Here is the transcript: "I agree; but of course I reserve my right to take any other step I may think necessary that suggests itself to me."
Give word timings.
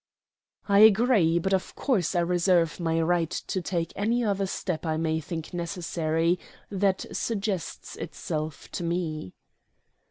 "I 0.67 0.79
agree; 0.79 1.37
but 1.37 1.53
of 1.53 1.75
course 1.75 2.15
I 2.15 2.21
reserve 2.21 2.79
my 2.79 2.99
right 3.01 3.29
to 3.29 3.61
take 3.61 3.93
any 3.95 4.23
other 4.23 4.47
step 4.47 4.83
I 4.83 4.97
may 4.97 5.19
think 5.19 5.53
necessary 5.53 6.39
that 6.71 7.05
suggests 7.15 7.97
itself 7.97 8.67
to 8.71 8.83
me." 8.83 9.35